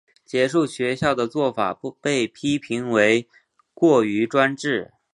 [0.25, 3.29] 结束学校的做法被批评为
[3.75, 4.93] 过于专制。